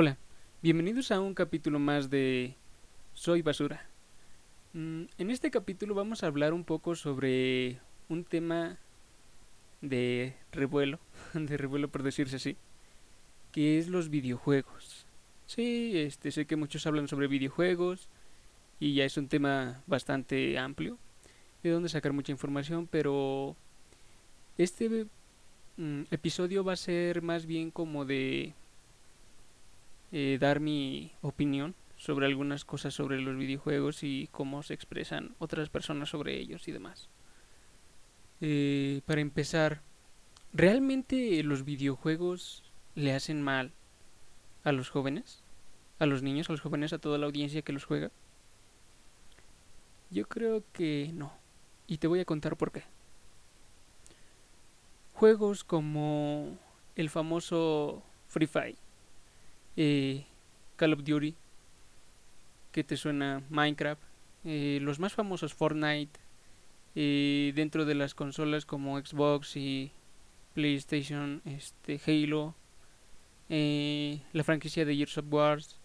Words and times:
Hola, 0.00 0.16
bienvenidos 0.62 1.10
a 1.10 1.18
un 1.18 1.34
capítulo 1.34 1.80
más 1.80 2.08
de 2.08 2.54
Soy 3.14 3.42
Basura. 3.42 3.84
Mm, 4.72 5.06
en 5.18 5.30
este 5.32 5.50
capítulo 5.50 5.92
vamos 5.92 6.22
a 6.22 6.28
hablar 6.28 6.54
un 6.54 6.62
poco 6.62 6.94
sobre 6.94 7.80
un 8.08 8.22
tema 8.22 8.78
de 9.80 10.36
revuelo, 10.52 11.00
de 11.34 11.56
revuelo 11.56 11.88
por 11.88 12.04
decirse 12.04 12.36
así, 12.36 12.56
que 13.50 13.76
es 13.76 13.88
los 13.88 14.08
videojuegos. 14.08 15.04
Sí, 15.46 15.90
este, 15.98 16.30
sé 16.30 16.46
que 16.46 16.54
muchos 16.54 16.86
hablan 16.86 17.08
sobre 17.08 17.26
videojuegos 17.26 18.08
y 18.78 18.94
ya 18.94 19.04
es 19.04 19.16
un 19.16 19.26
tema 19.26 19.82
bastante 19.88 20.58
amplio 20.58 20.96
de 21.64 21.70
donde 21.70 21.88
sacar 21.88 22.12
mucha 22.12 22.30
información, 22.30 22.86
pero 22.86 23.56
este 24.58 25.06
mm, 25.76 26.02
episodio 26.12 26.62
va 26.62 26.74
a 26.74 26.76
ser 26.76 27.20
más 27.20 27.46
bien 27.46 27.72
como 27.72 28.04
de 28.04 28.54
eh, 30.10 30.38
dar 30.40 30.60
mi 30.60 31.12
opinión 31.20 31.74
sobre 31.96 32.26
algunas 32.26 32.64
cosas 32.64 32.94
sobre 32.94 33.20
los 33.20 33.36
videojuegos 33.36 34.02
y 34.04 34.28
cómo 34.30 34.62
se 34.62 34.72
expresan 34.72 35.34
otras 35.38 35.68
personas 35.68 36.08
sobre 36.08 36.38
ellos 36.38 36.68
y 36.68 36.72
demás. 36.72 37.10
Eh, 38.40 39.02
para 39.04 39.20
empezar, 39.20 39.82
¿realmente 40.52 41.42
los 41.42 41.64
videojuegos 41.64 42.62
le 42.94 43.12
hacen 43.12 43.42
mal 43.42 43.72
a 44.64 44.72
los 44.72 44.90
jóvenes? 44.90 45.42
¿A 45.98 46.06
los 46.06 46.22
niños, 46.22 46.48
a 46.48 46.52
los 46.52 46.60
jóvenes, 46.60 46.92
a 46.92 46.98
toda 46.98 47.18
la 47.18 47.26
audiencia 47.26 47.62
que 47.62 47.72
los 47.72 47.84
juega? 47.84 48.12
Yo 50.10 50.26
creo 50.26 50.62
que 50.72 51.10
no. 51.12 51.32
Y 51.88 51.98
te 51.98 52.06
voy 52.06 52.20
a 52.20 52.24
contar 52.24 52.56
por 52.56 52.70
qué. 52.70 52.84
Juegos 55.14 55.64
como 55.64 56.56
el 56.94 57.10
famoso 57.10 58.04
Free 58.28 58.46
Fire 58.46 58.87
eh, 59.80 60.24
Call 60.74 60.92
of 60.92 61.04
Duty, 61.04 61.36
que 62.72 62.82
te 62.82 62.96
suena 62.96 63.44
Minecraft, 63.48 64.02
eh, 64.44 64.80
los 64.82 64.98
más 64.98 65.12
famosos 65.12 65.54
Fortnite, 65.54 66.18
eh, 66.96 67.52
dentro 67.54 67.84
de 67.84 67.94
las 67.94 68.12
consolas 68.12 68.66
como 68.66 68.98
Xbox 68.98 69.56
y 69.56 69.92
PlayStation, 70.54 71.42
este 71.44 72.00
Halo, 72.04 72.56
la 73.48 74.42
franquicia 74.42 74.84
de 74.84 74.96
Gears 74.96 75.18
of 75.18 75.26
Wars, 75.30 75.78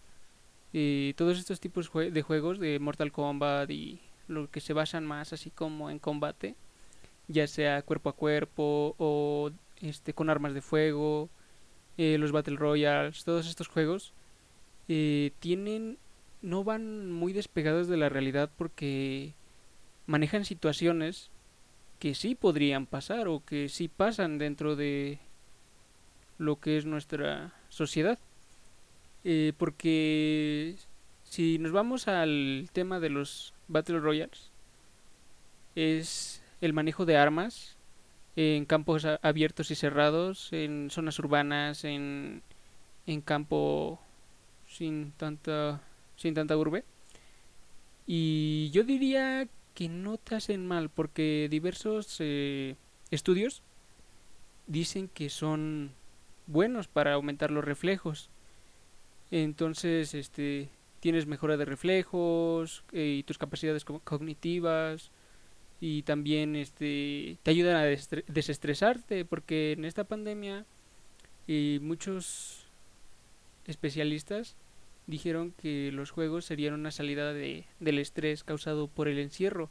todos 1.16 1.38
estos 1.38 1.60
tipos 1.60 1.88
de 1.92 2.22
juegos 2.22 2.58
de 2.58 2.80
Mortal 2.80 3.12
Kombat 3.12 3.70
y 3.70 4.00
lo 4.26 4.50
que 4.50 4.60
se 4.60 4.72
basan 4.72 5.06
más 5.06 5.32
así 5.32 5.52
como 5.52 5.88
en 5.88 6.00
combate, 6.00 6.56
ya 7.28 7.46
sea 7.46 7.82
cuerpo 7.82 8.08
a 8.08 8.16
cuerpo 8.16 8.96
o 8.98 9.52
este 9.80 10.14
con 10.14 10.30
armas 10.30 10.52
de 10.52 10.62
fuego 10.62 11.30
eh, 11.98 12.18
los 12.18 12.32
Battle 12.32 12.56
Royales, 12.56 13.24
todos 13.24 13.48
estos 13.48 13.68
juegos, 13.68 14.12
eh, 14.88 15.30
tienen, 15.38 15.98
no 16.42 16.64
van 16.64 17.12
muy 17.12 17.32
despegados 17.32 17.88
de 17.88 17.96
la 17.96 18.08
realidad 18.08 18.50
porque 18.56 19.34
manejan 20.06 20.44
situaciones 20.44 21.30
que 21.98 22.14
sí 22.14 22.34
podrían 22.34 22.86
pasar 22.86 23.28
o 23.28 23.42
que 23.44 23.68
sí 23.68 23.88
pasan 23.88 24.38
dentro 24.38 24.76
de 24.76 25.18
lo 26.38 26.60
que 26.60 26.76
es 26.76 26.84
nuestra 26.84 27.52
sociedad. 27.68 28.18
Eh, 29.24 29.52
porque 29.56 30.76
si 31.24 31.58
nos 31.58 31.72
vamos 31.72 32.08
al 32.08 32.68
tema 32.72 33.00
de 33.00 33.08
los 33.08 33.54
Battle 33.68 34.00
Royales, 34.00 34.50
es 35.74 36.42
el 36.60 36.72
manejo 36.72 37.06
de 37.06 37.16
armas 37.16 37.73
en 38.36 38.64
campos 38.64 39.04
abiertos 39.22 39.70
y 39.70 39.74
cerrados, 39.74 40.52
en 40.52 40.90
zonas 40.90 41.18
urbanas, 41.18 41.84
en, 41.84 42.42
en 43.06 43.20
campo 43.20 44.00
sin 44.66 45.12
tanta, 45.12 45.82
sin 46.16 46.34
tanta 46.34 46.56
urbe. 46.56 46.84
Y 48.06 48.70
yo 48.72 48.84
diría 48.84 49.48
que 49.74 49.88
no 49.88 50.18
te 50.18 50.34
hacen 50.34 50.66
mal, 50.66 50.90
porque 50.90 51.48
diversos 51.50 52.16
eh, 52.20 52.76
estudios 53.10 53.62
dicen 54.66 55.08
que 55.08 55.30
son 55.30 55.92
buenos 56.46 56.88
para 56.88 57.14
aumentar 57.14 57.50
los 57.50 57.64
reflejos. 57.64 58.30
Entonces, 59.30 60.14
este, 60.14 60.68
tienes 61.00 61.26
mejora 61.26 61.56
de 61.56 61.64
reflejos 61.64 62.84
eh, 62.92 63.16
y 63.18 63.22
tus 63.22 63.38
capacidades 63.38 63.84
cognitivas, 63.84 65.10
y 65.86 66.02
también 66.02 66.56
este 66.56 67.36
te 67.42 67.50
ayudan 67.50 67.76
a 67.76 67.82
desestresarte 67.84 69.26
porque 69.26 69.72
en 69.72 69.84
esta 69.84 70.04
pandemia 70.04 70.64
y 71.46 71.78
muchos 71.82 72.68
especialistas 73.66 74.56
dijeron 75.06 75.52
que 75.60 75.92
los 75.92 76.10
juegos 76.10 76.46
serían 76.46 76.72
una 76.72 76.90
salida 76.90 77.34
de, 77.34 77.66
del 77.80 77.98
estrés 77.98 78.44
causado 78.44 78.88
por 78.88 79.08
el 79.08 79.18
encierro. 79.18 79.68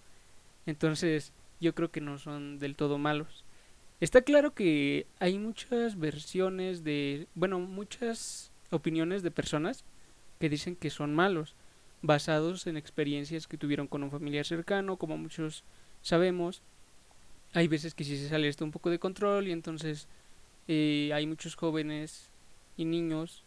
Entonces 0.68 1.34
yo 1.59 1.74
creo 1.74 1.90
que 1.90 2.00
no 2.00 2.19
son 2.19 2.59
del 2.59 2.75
todo 2.75 3.00
malos. 3.00 3.44
Está 4.00 4.22
claro 4.22 4.53
que 4.53 5.07
hay 5.18 5.40
muchas 5.40 5.97
versiones 5.97 6.84
de 6.84 7.25
bueno 7.34 7.59
muchas 7.59 8.51
opiniones 8.69 9.24
de 9.24 9.31
personas 9.31 9.84
que 10.40 10.50
dicen 10.50 10.75
que 10.75 10.91
son 10.91 11.16
malos 11.16 11.56
basados 12.03 12.68
en 12.68 12.78
experiencias 12.78 13.47
que 13.47 13.57
tuvieron 13.57 13.88
con 13.88 14.03
un 14.03 14.12
familiar 14.12 14.45
cercano 14.45 14.97
como 14.97 15.18
muchos 15.18 15.63
sabemos, 16.03 16.62
hay 17.53 17.68
veces 17.68 17.96
que 17.96 18.03
si 18.03 18.18
se 18.18 18.30
sale 18.30 18.47
esto 18.47 18.64
un 18.64 18.72
poco 18.72 18.91
de 18.91 19.00
control 19.00 19.47
y 19.47 19.52
entonces 19.52 20.08
eh, 20.68 21.09
hay 21.14 21.25
muchos 21.25 21.56
jóvenes 21.56 22.30
y 22.78 22.86
niños 22.86 23.44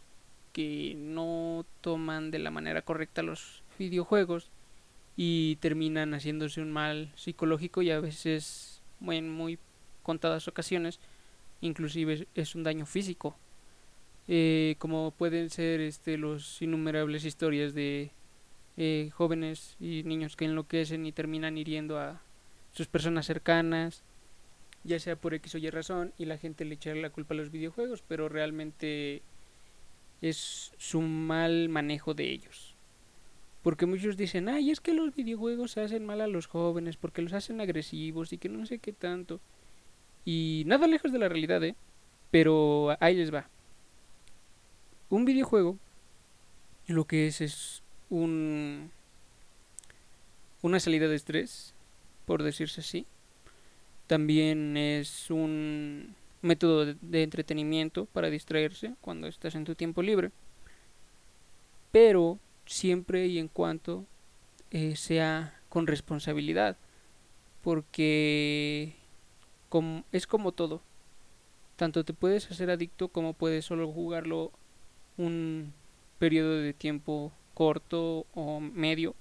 que 0.51 0.95
no 0.97 1.65
toman 1.81 2.31
de 2.31 2.39
la 2.39 2.51
manera 2.51 2.81
correcta 2.81 3.21
los 3.21 3.63
videojuegos 3.79 4.49
y 5.15 5.57
terminan 5.57 6.13
haciéndose 6.13 6.61
un 6.61 6.71
mal 6.71 7.11
psicológico 7.15 7.81
y 7.81 7.91
a 7.91 7.99
veces 7.99 8.81
en 9.01 9.29
muy 9.29 9.59
contadas 10.03 10.47
ocasiones 10.47 10.99
inclusive 11.61 12.27
es 12.35 12.55
un 12.55 12.63
daño 12.63 12.85
físico. 12.85 13.35
Eh, 14.27 14.75
como 14.79 15.11
pueden 15.11 15.49
ser 15.49 15.79
este 15.79 16.17
los 16.17 16.61
innumerables 16.61 17.23
historias 17.23 17.73
de 17.73 18.11
eh, 18.75 19.09
jóvenes 19.13 19.77
y 19.79 20.03
niños 20.03 20.35
que 20.35 20.45
enloquecen 20.45 21.05
y 21.05 21.13
terminan 21.13 21.57
hiriendo 21.57 21.97
a 21.97 22.21
sus 22.77 22.87
personas 22.87 23.25
cercanas, 23.25 24.03
ya 24.83 24.99
sea 24.99 25.15
por 25.15 25.33
X 25.33 25.55
o 25.55 25.57
Y 25.57 25.69
razón, 25.71 26.13
y 26.17 26.25
la 26.25 26.37
gente 26.37 26.63
le 26.63 26.75
echa 26.75 26.93
la 26.93 27.09
culpa 27.09 27.33
a 27.33 27.37
los 27.37 27.51
videojuegos, 27.51 28.03
pero 28.07 28.29
realmente 28.29 29.23
es 30.21 30.71
su 30.77 31.01
mal 31.01 31.69
manejo 31.69 32.13
de 32.13 32.29
ellos. 32.29 32.75
Porque 33.63 33.87
muchos 33.87 34.15
dicen, 34.15 34.47
ay, 34.47 34.69
es 34.69 34.79
que 34.79 34.93
los 34.93 35.15
videojuegos 35.15 35.77
hacen 35.77 36.05
mal 36.05 36.21
a 36.21 36.27
los 36.27 36.45
jóvenes, 36.45 36.97
porque 36.97 37.23
los 37.23 37.33
hacen 37.33 37.59
agresivos 37.59 38.31
y 38.31 38.37
que 38.37 38.47
no 38.47 38.65
sé 38.67 38.77
qué 38.77 38.93
tanto. 38.93 39.41
Y 40.23 40.63
nada 40.67 40.85
lejos 40.85 41.11
de 41.11 41.19
la 41.19 41.27
realidad, 41.27 41.63
¿eh? 41.63 41.75
Pero 42.29 42.95
ahí 42.99 43.15
les 43.15 43.33
va. 43.33 43.49
Un 45.09 45.25
videojuego 45.25 45.77
lo 46.87 47.05
que 47.05 47.27
es 47.27 47.41
es 47.41 47.83
un 48.09 48.91
una 50.61 50.79
salida 50.79 51.07
de 51.07 51.15
estrés 51.15 51.73
por 52.27 52.43
decirse 52.43 52.81
así. 52.81 53.07
También 54.05 54.75
es 54.75 55.31
un 55.31 56.13
método 56.41 56.93
de 56.93 57.23
entretenimiento 57.23 58.05
para 58.05 58.29
distraerse 58.29 58.93
cuando 59.01 59.27
estás 59.27 59.55
en 59.55 59.63
tu 59.63 59.75
tiempo 59.75 60.03
libre. 60.03 60.31
Pero 61.91 62.37
siempre 62.65 63.27
y 63.27 63.39
en 63.39 63.47
cuanto 63.47 64.05
eh, 64.71 64.97
sea 64.97 65.59
con 65.69 65.87
responsabilidad. 65.87 66.77
Porque 67.63 68.93
es 70.11 70.27
como 70.27 70.51
todo. 70.51 70.81
Tanto 71.77 72.03
te 72.03 72.13
puedes 72.13 72.51
hacer 72.51 72.69
adicto 72.69 73.07
como 73.07 73.33
puedes 73.33 73.63
solo 73.63 73.91
jugarlo 73.91 74.51
un 75.15 75.73
periodo 76.19 76.55
de 76.55 76.73
tiempo 76.73 77.31
corto 77.53 78.25
o 78.33 78.59
medio. 78.59 79.15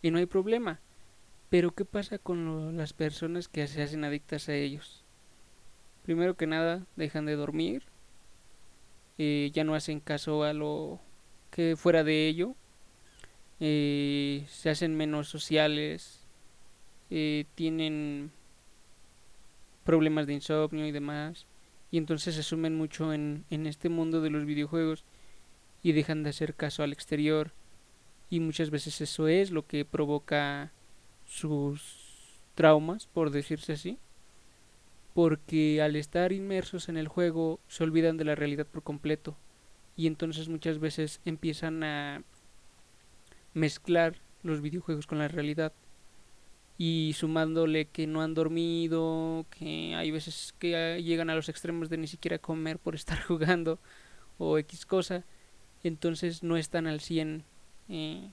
Y 0.00 0.12
no 0.12 0.18
hay 0.18 0.26
problema. 0.26 0.78
Pero 1.50 1.74
¿qué 1.74 1.84
pasa 1.84 2.18
con 2.18 2.76
las 2.76 2.92
personas 2.92 3.48
que 3.48 3.66
se 3.66 3.82
hacen 3.82 4.04
adictas 4.04 4.48
a 4.48 4.54
ellos? 4.54 5.04
Primero 6.04 6.36
que 6.36 6.46
nada, 6.46 6.86
dejan 6.94 7.26
de 7.26 7.34
dormir, 7.34 7.82
eh, 9.18 9.50
ya 9.52 9.64
no 9.64 9.74
hacen 9.74 9.98
caso 9.98 10.44
a 10.44 10.52
lo 10.52 11.00
que 11.50 11.74
fuera 11.76 12.04
de 12.04 12.28
ello, 12.28 12.54
eh, 13.58 14.46
se 14.48 14.70
hacen 14.70 14.96
menos 14.96 15.28
sociales, 15.28 16.24
eh, 17.10 17.46
tienen 17.56 18.30
problemas 19.84 20.28
de 20.28 20.34
insomnio 20.34 20.86
y 20.86 20.92
demás, 20.92 21.46
y 21.90 21.98
entonces 21.98 22.36
se 22.36 22.44
sumen 22.44 22.76
mucho 22.76 23.12
en, 23.12 23.44
en 23.50 23.66
este 23.66 23.88
mundo 23.88 24.20
de 24.20 24.30
los 24.30 24.44
videojuegos 24.46 25.04
y 25.82 25.92
dejan 25.92 26.22
de 26.22 26.30
hacer 26.30 26.54
caso 26.54 26.84
al 26.84 26.92
exterior, 26.92 27.52
y 28.30 28.38
muchas 28.38 28.70
veces 28.70 29.00
eso 29.00 29.26
es 29.26 29.50
lo 29.50 29.66
que 29.66 29.84
provoca 29.84 30.72
sus 31.30 32.40
traumas, 32.56 33.06
por 33.06 33.30
decirse 33.30 33.74
así, 33.74 33.98
porque 35.14 35.80
al 35.80 35.94
estar 35.96 36.32
inmersos 36.32 36.88
en 36.88 36.96
el 36.96 37.08
juego 37.08 37.60
se 37.68 37.84
olvidan 37.84 38.16
de 38.16 38.24
la 38.24 38.34
realidad 38.34 38.66
por 38.66 38.82
completo. 38.82 39.36
Y 39.96 40.06
entonces 40.06 40.48
muchas 40.48 40.78
veces 40.78 41.20
empiezan 41.24 41.84
a 41.84 42.22
mezclar 43.54 44.16
los 44.42 44.60
videojuegos 44.60 45.06
con 45.06 45.18
la 45.18 45.28
realidad. 45.28 45.72
Y 46.78 47.12
sumándole 47.14 47.86
que 47.86 48.06
no 48.06 48.22
han 48.22 48.34
dormido, 48.34 49.46
que 49.50 49.94
hay 49.94 50.10
veces 50.10 50.54
que 50.58 51.00
llegan 51.02 51.30
a 51.30 51.34
los 51.34 51.48
extremos 51.48 51.90
de 51.90 51.98
ni 51.98 52.06
siquiera 52.06 52.38
comer 52.38 52.78
por 52.78 52.94
estar 52.94 53.20
jugando 53.26 53.78
o 54.38 54.58
X 54.58 54.86
cosa, 54.86 55.24
entonces 55.84 56.42
no 56.42 56.56
están 56.56 56.86
al 56.86 57.00
100 57.00 57.44
eh, 57.90 58.30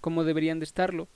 como 0.00 0.22
deberían 0.22 0.60
de 0.60 0.66
estarlo. 0.66 1.08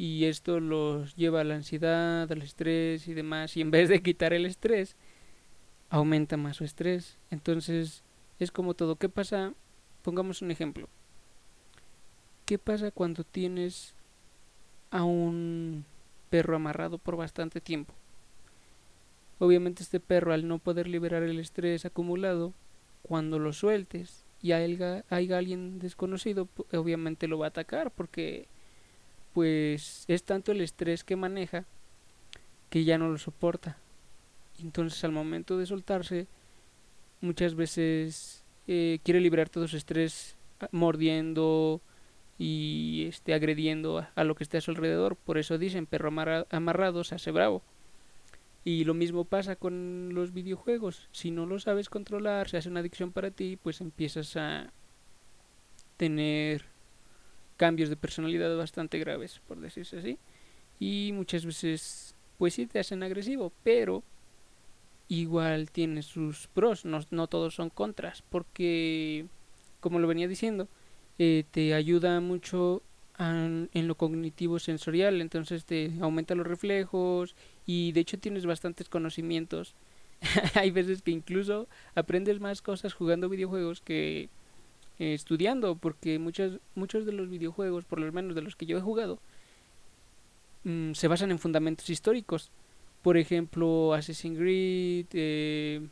Y 0.00 0.24
esto 0.24 0.60
los 0.60 1.14
lleva 1.14 1.42
a 1.42 1.44
la 1.44 1.56
ansiedad, 1.56 2.32
al 2.32 2.40
estrés 2.40 3.06
y 3.06 3.12
demás. 3.12 3.54
Y 3.58 3.60
en 3.60 3.70
vez 3.70 3.90
de 3.90 4.00
quitar 4.00 4.32
el 4.32 4.46
estrés, 4.46 4.96
aumenta 5.90 6.38
más 6.38 6.56
su 6.56 6.64
estrés. 6.64 7.18
Entonces 7.30 8.02
es 8.38 8.50
como 8.50 8.72
todo. 8.72 8.96
¿Qué 8.96 9.10
pasa? 9.10 9.52
Pongamos 10.00 10.40
un 10.40 10.50
ejemplo. 10.50 10.88
¿Qué 12.46 12.56
pasa 12.58 12.90
cuando 12.90 13.24
tienes 13.24 13.92
a 14.90 15.04
un 15.04 15.84
perro 16.30 16.56
amarrado 16.56 16.96
por 16.96 17.16
bastante 17.16 17.60
tiempo? 17.60 17.92
Obviamente 19.38 19.82
este 19.82 20.00
perro 20.00 20.32
al 20.32 20.48
no 20.48 20.60
poder 20.60 20.88
liberar 20.88 21.24
el 21.24 21.38
estrés 21.38 21.84
acumulado, 21.84 22.54
cuando 23.02 23.38
lo 23.38 23.52
sueltes 23.52 24.24
y 24.40 24.52
haya, 24.52 25.04
alguien 25.10 25.78
desconocido, 25.78 26.48
obviamente 26.72 27.28
lo 27.28 27.38
va 27.38 27.48
a 27.48 27.48
atacar 27.50 27.90
porque 27.90 28.48
pues 29.32 30.04
es 30.08 30.22
tanto 30.24 30.52
el 30.52 30.60
estrés 30.60 31.04
que 31.04 31.16
maneja 31.16 31.64
que 32.68 32.84
ya 32.84 32.98
no 32.98 33.08
lo 33.08 33.18
soporta. 33.18 33.76
Entonces 34.62 35.02
al 35.04 35.12
momento 35.12 35.58
de 35.58 35.66
soltarse, 35.66 36.26
muchas 37.20 37.54
veces 37.54 38.44
eh, 38.66 38.98
quiere 39.02 39.20
liberar 39.20 39.48
todo 39.48 39.68
su 39.68 39.76
estrés 39.76 40.36
ah, 40.60 40.68
mordiendo 40.72 41.80
y 42.38 43.06
este, 43.08 43.34
agrediendo 43.34 44.06
a, 44.14 44.24
lo 44.24 44.34
que 44.34 44.44
esté 44.44 44.58
a 44.58 44.60
su 44.60 44.70
alrededor. 44.70 45.16
Por 45.16 45.38
eso 45.38 45.58
dicen 45.58 45.86
perro 45.86 46.10
amarrado 46.50 47.04
se 47.04 47.14
hace 47.14 47.30
bravo. 47.30 47.62
Y 48.64 48.84
lo 48.84 48.94
mismo 48.94 49.24
pasa 49.24 49.56
con 49.56 50.14
los 50.14 50.32
videojuegos. 50.32 51.08
Si 51.12 51.30
no 51.30 51.46
lo 51.46 51.58
sabes 51.58 51.88
controlar, 51.88 52.48
se 52.48 52.58
hace 52.58 52.68
una 52.68 52.80
adicción 52.80 53.10
para 53.10 53.30
ti, 53.30 53.58
pues 53.62 53.80
empiezas 53.80 54.36
a 54.36 54.72
tener 55.96 56.69
cambios 57.60 57.90
de 57.90 57.96
personalidad 57.96 58.56
bastante 58.56 58.98
graves, 58.98 59.42
por 59.46 59.60
decirse 59.60 59.98
así. 59.98 60.18
Y 60.78 61.10
muchas 61.12 61.44
veces, 61.44 62.14
pues 62.38 62.54
sí 62.54 62.66
te 62.66 62.78
hacen 62.78 63.02
agresivo, 63.02 63.52
pero 63.62 64.02
igual 65.08 65.70
tiene 65.70 66.00
sus 66.00 66.46
pros, 66.46 66.86
no, 66.86 67.00
no 67.10 67.26
todos 67.26 67.54
son 67.54 67.68
contras, 67.68 68.22
porque, 68.30 69.26
como 69.80 69.98
lo 69.98 70.08
venía 70.08 70.26
diciendo, 70.26 70.68
eh, 71.18 71.44
te 71.50 71.74
ayuda 71.74 72.18
mucho 72.20 72.80
en 73.18 73.68
lo 73.86 73.94
cognitivo 73.96 74.58
sensorial, 74.58 75.20
entonces 75.20 75.66
te 75.66 75.92
aumenta 76.00 76.34
los 76.34 76.46
reflejos 76.46 77.36
y 77.66 77.92
de 77.92 78.00
hecho 78.00 78.18
tienes 78.18 78.46
bastantes 78.46 78.88
conocimientos. 78.88 79.74
Hay 80.54 80.70
veces 80.70 81.02
que 81.02 81.10
incluso 81.10 81.68
aprendes 81.94 82.40
más 82.40 82.62
cosas 82.62 82.94
jugando 82.94 83.28
videojuegos 83.28 83.82
que 83.82 84.30
eh, 85.00 85.14
estudiando, 85.14 85.76
porque 85.76 86.18
muchos, 86.18 86.60
muchos 86.74 87.06
de 87.06 87.12
los 87.12 87.30
videojuegos, 87.30 87.86
por 87.86 87.98
lo 88.00 88.12
menos 88.12 88.34
de 88.34 88.42
los 88.42 88.54
que 88.54 88.66
yo 88.66 88.76
he 88.76 88.82
jugado, 88.82 89.18
mm, 90.64 90.92
se 90.92 91.08
basan 91.08 91.30
en 91.30 91.38
fundamentos 91.38 91.88
históricos. 91.88 92.50
Por 93.02 93.16
ejemplo, 93.16 93.94
Assassin's 93.94 94.38
Creed, 94.38 95.06
eh, 95.14 95.88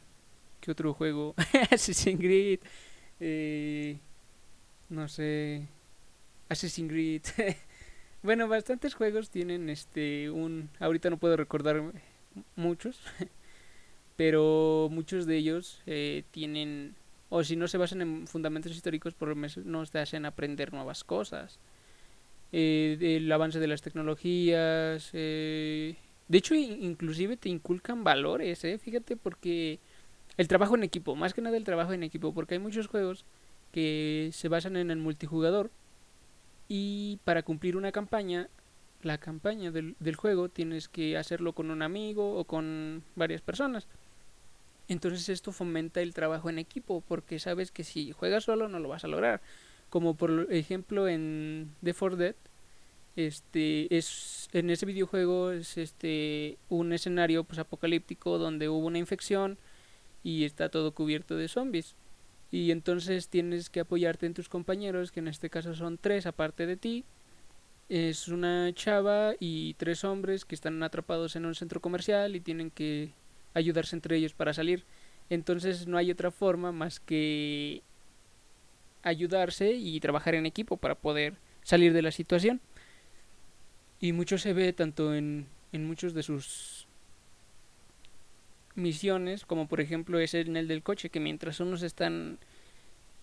¿qué 0.61 0.71
otro 0.71 0.93
juego? 0.93 1.35
Assassin's 1.73 2.21
Creed, 2.21 2.61
eh, 3.21 3.99
no 4.91 5.09
sé, 5.09 5.67
Assassin's 6.51 6.91
Creed. 6.91 7.23
bueno, 8.23 8.47
bastantes 8.47 8.95
juegos 8.95 9.31
tienen 9.31 9.71
este 9.71 10.31
un 10.31 10.69
ahorita 10.81 11.09
no 11.09 11.17
puedo 11.17 11.37
recordar 11.37 11.83
muchos, 12.57 13.01
pero 14.17 14.89
muchos 14.91 15.25
de 15.25 15.37
ellos 15.39 15.83
eh, 15.87 16.25
tienen 16.31 16.95
o 17.31 17.45
si 17.45 17.57
no 17.57 17.69
se 17.69 17.79
basan 17.79 18.03
en 18.03 18.27
fundamentos 18.27 18.73
históricos, 18.73 19.15
por 19.15 19.29
lo 19.29 19.37
menos 19.37 19.91
te 19.91 19.99
hacen 19.99 20.25
aprender 20.25 20.73
nuevas 20.73 21.05
cosas. 21.05 21.59
Eh, 22.53 22.97
el 23.01 23.31
avance 23.31 23.59
de 23.59 23.67
las 23.67 23.83
tecnologías, 23.83 25.11
eh, 25.13 25.97
de 26.29 26.39
hecho, 26.39 26.55
inclusive 26.55 27.37
te 27.37 27.49
inculcan 27.49 28.05
valores, 28.05 28.65
¿eh? 28.65 28.79
Fíjate, 28.79 29.17
porque 29.17 29.79
el 30.37 30.49
trabajo 30.49 30.75
en 30.75 30.85
equipo, 30.85 31.17
más 31.17 31.35
que 31.35 31.43
nada 31.43 31.57
el 31.57 31.65
trabajo 31.65 31.93
en 31.93 32.03
equipo, 32.03 32.33
porque 32.33 32.55
hay 32.55 32.61
muchos 32.61 32.87
juegos 32.87 33.25
que 33.73 34.31
se 34.33 34.49
basan 34.49 34.77
en 34.77 34.91
el 34.91 34.99
multijugador 34.99 35.71
y 36.69 37.19
para 37.25 37.43
cumplir 37.43 37.77
una 37.77 37.93
campaña, 37.93 38.49
la 39.03 39.19
campaña 39.19 39.71
del, 39.71 39.97
del 40.01 40.17
juego 40.17 40.49
tienes 40.49 40.89
que 40.89 41.17
hacerlo 41.17 41.53
con 41.53 41.71
un 41.71 41.83
amigo 41.83 42.39
o 42.39 42.45
con 42.45 43.03
varias 43.15 43.43
personas. 43.43 43.89
Entonces 44.89 45.29
esto 45.29 45.53
fomenta 45.53 46.01
el 46.01 46.15
trabajo 46.15 46.49
en 46.51 46.59
equipo, 46.59 47.03
porque 47.07 47.39
sabes 47.39 47.71
que 47.71 47.85
si 47.85 48.13
juegas 48.13 48.45
solo 48.45 48.69
no 48.69 48.79
lo 48.79 48.89
vas 48.89 49.05
a 49.05 49.09
lograr. 49.09 49.41
Como 49.91 50.15
por 50.17 50.49
ejemplo 50.51 51.09
en 51.09 51.75
The 51.83 51.95
4 51.95 52.17
Dead, 52.17 52.35
este 53.19 53.97
es 53.97 54.49
en 54.53 54.71
ese 54.71 54.87
videojuego 54.87 55.51
es 55.51 55.77
este 55.77 56.57
un 56.69 56.93
escenario 56.93 57.43
pues 57.43 57.59
apocalíptico 57.59 58.39
donde 58.39 58.69
hubo 58.69 58.87
una 58.87 58.99
infección 58.99 59.59
y 60.23 60.45
está 60.45 60.69
todo 60.69 60.93
cubierto 60.93 61.37
de 61.37 61.49
zombies 61.49 61.97
y 62.53 62.71
entonces 62.71 63.29
tienes 63.29 63.71
que 63.71 63.81
apoyarte 63.81 64.27
en 64.27 64.35
tus 64.35 64.49
compañeros 64.49 65.11
que 65.11 65.19
en 65.19 65.29
este 65.29 65.51
caso 65.51 65.75
son 65.75 65.99
tres 65.99 66.27
aparte 66.27 66.67
de 66.67 66.77
ti 66.77 67.05
es 67.89 68.29
una 68.29 68.73
chava 68.73 69.33
y 69.41 69.75
tres 69.75 70.05
hombres 70.05 70.45
que 70.45 70.55
están 70.55 70.81
atrapados 70.85 71.35
en 71.35 71.45
un 71.45 71.57
centro 71.57 71.81
comercial 71.81 72.37
y 72.37 72.41
tienen 72.41 72.71
que 72.71 73.11
ayudarse 73.59 73.97
entre 73.97 74.17
ellos 74.17 74.35
para 74.35 74.55
salir 74.55 74.85
entonces 75.31 75.87
no 75.87 75.99
hay 75.99 76.11
otra 76.11 76.31
forma 76.31 76.73
más 76.73 77.01
que 77.01 77.83
ayudarse 79.03 79.73
y 79.73 80.01
trabajar 80.01 80.35
en 80.35 80.47
equipo 80.47 80.77
para 80.77 80.95
poder 80.95 81.35
salir 81.63 81.93
de 81.93 82.03
la 82.03 82.11
situación 82.11 82.61
y 84.01 84.13
mucho 84.13 84.39
se 84.39 84.53
ve 84.53 84.73
tanto 84.73 85.15
en, 85.15 85.47
en 85.73 85.87
muchos 85.87 86.15
de 86.15 86.23
sus 86.23 86.89
misiones, 88.79 89.45
como 89.45 89.69
por 89.69 89.81
ejemplo 89.81 90.19
es 90.19 90.35
en 90.35 90.57
el 90.57 90.69
del 90.69 90.83
coche, 90.83 91.11
que 91.11 91.21
mientras 91.21 91.61
unos 91.61 91.83
están 91.83 92.39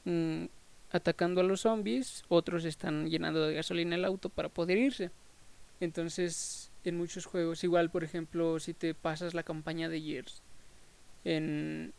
mm, 0.03 0.45
atacando 0.91 1.41
a 1.41 1.43
los 1.43 1.61
zombies, 1.61 2.23
otros 2.27 2.65
están 2.65 3.09
llenando 3.09 3.47
de 3.47 3.55
gasolina 3.55 3.95
el 3.95 4.05
auto 4.05 4.29
para 4.29 4.49
poder 4.49 4.77
irse. 4.77 5.11
Entonces, 5.79 6.71
en 6.89 6.97
muchos 6.97 7.25
juegos, 7.25 7.63
igual 7.63 7.89
por 7.89 8.03
ejemplo, 8.03 8.59
si 8.59 8.73
te 8.73 8.93
pasas 8.93 9.33
la 9.33 9.43
campaña 9.43 9.89
de 9.89 10.01
Years 10.01 10.41
en 11.23 11.93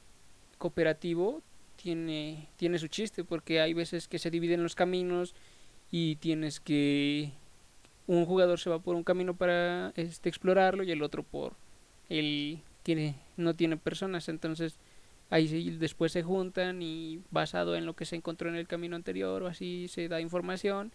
cooperativo, 0.59 1.43
tiene, 1.76 2.49
tiene 2.57 2.78
su 2.78 2.88
chiste, 2.88 3.25
porque 3.25 3.61
hay 3.61 3.75
veces 3.75 4.09
que 4.09 4.19
se 4.19 4.31
dividen 4.31 4.62
los 4.62 4.75
caminos 4.75 5.35
y 5.90 6.16
tienes 6.16 6.61
que 6.61 7.33
un 8.07 8.25
jugador 8.25 8.59
se 8.59 8.71
va 8.71 8.78
por 8.78 8.95
un 8.97 9.05
camino 9.05 9.35
para 9.35 9.93
este 9.97 10.28
explorarlo 10.28 10.85
y 10.85 10.93
el 10.93 11.02
otro 11.02 11.23
por 11.23 11.55
él 12.09 12.61
tiene 12.83 13.16
no 13.37 13.55
tiene 13.55 13.76
personas. 13.76 14.28
Entonces 14.28 14.78
ahí 15.31 15.76
después 15.78 16.12
se 16.12 16.23
juntan 16.23 16.83
y 16.83 17.21
basado 17.31 17.76
en 17.76 17.87
lo 17.87 17.95
que 17.95 18.05
se 18.05 18.16
encontró 18.16 18.49
en 18.49 18.57
el 18.57 18.69
camino 18.69 18.97
anterior 18.97 19.43
o 19.43 19.49
así 19.49 19.88
se 19.88 20.09
da 20.09 20.21
información 20.21 20.93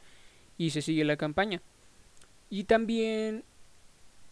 y 0.58 0.72
se 0.72 0.82
sigue 0.82 1.04
la 1.04 1.18
campaña. 1.18 1.62
Y 2.50 2.66
también 2.66 3.44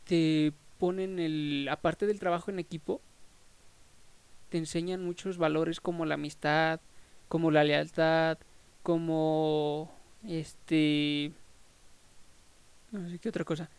te 0.09 0.53
ponen 0.79 1.19
el 1.19 1.67
aparte 1.69 2.07
del 2.07 2.19
trabajo 2.19 2.49
en 2.49 2.57
equipo 2.57 2.99
te 4.49 4.57
enseñan 4.57 5.05
muchos 5.05 5.37
valores 5.37 5.79
como 5.79 6.05
la 6.05 6.15
amistad 6.15 6.79
como 7.27 7.51
la 7.51 7.63
lealtad 7.63 8.39
como 8.81 9.93
este 10.27 11.31
no 12.91 13.07
sé 13.09 13.19
qué 13.19 13.29
otra 13.29 13.43
cosa. 13.43 13.69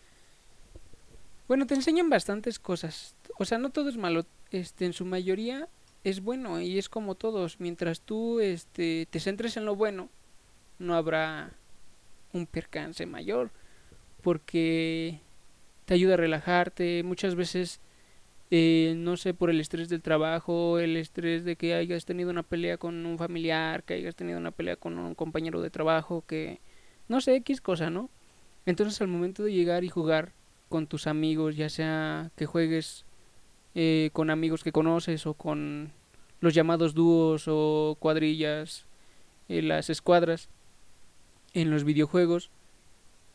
Bueno, 1.48 1.66
te 1.66 1.74
enseñan 1.74 2.08
bastantes 2.08 2.58
cosas. 2.58 3.16
O 3.38 3.44
sea, 3.44 3.58
no 3.58 3.70
todo 3.70 3.88
es 3.88 3.96
malo. 3.96 4.24
Este, 4.50 4.86
en 4.86 4.92
su 4.92 5.04
mayoría 5.04 5.68
es 6.04 6.20
bueno 6.20 6.60
y 6.60 6.78
es 6.78 6.88
como 6.88 7.16
todos. 7.16 7.58
Mientras 7.58 8.00
tú 8.00 8.40
este, 8.40 9.08
te 9.10 9.20
centres 9.20 9.56
en 9.56 9.64
lo 9.64 9.74
bueno, 9.74 10.08
no 10.78 10.94
habrá 10.94 11.50
un 12.32 12.46
percance 12.46 13.04
mayor. 13.06 13.50
Porque 14.22 15.20
te 15.90 15.94
ayuda 15.94 16.14
a 16.14 16.18
relajarte. 16.18 17.02
Muchas 17.02 17.34
veces, 17.34 17.80
eh, 18.52 18.94
no 18.96 19.16
sé, 19.16 19.34
por 19.34 19.50
el 19.50 19.58
estrés 19.60 19.88
del 19.88 20.02
trabajo, 20.02 20.78
el 20.78 20.96
estrés 20.96 21.44
de 21.44 21.56
que 21.56 21.74
hayas 21.74 22.04
tenido 22.04 22.30
una 22.30 22.44
pelea 22.44 22.76
con 22.76 23.04
un 23.06 23.18
familiar, 23.18 23.82
que 23.82 23.94
hayas 23.94 24.14
tenido 24.14 24.38
una 24.38 24.52
pelea 24.52 24.76
con 24.76 24.96
un 25.00 25.16
compañero 25.16 25.60
de 25.60 25.68
trabajo, 25.68 26.22
que 26.28 26.60
no 27.08 27.20
sé, 27.20 27.34
X 27.34 27.60
cosa, 27.60 27.90
¿no? 27.90 28.08
Entonces 28.66 29.00
al 29.00 29.08
momento 29.08 29.42
de 29.42 29.52
llegar 29.52 29.82
y 29.82 29.88
jugar 29.88 30.32
con 30.68 30.86
tus 30.86 31.08
amigos, 31.08 31.56
ya 31.56 31.68
sea 31.68 32.30
que 32.36 32.46
juegues 32.46 33.04
eh, 33.74 34.10
con 34.12 34.30
amigos 34.30 34.62
que 34.62 34.70
conoces 34.70 35.26
o 35.26 35.34
con 35.34 35.90
los 36.38 36.54
llamados 36.54 36.94
dúos 36.94 37.46
o 37.48 37.96
cuadrillas, 37.98 38.86
eh, 39.48 39.60
las 39.60 39.90
escuadras 39.90 40.50
en 41.52 41.68
los 41.68 41.82
videojuegos 41.82 42.52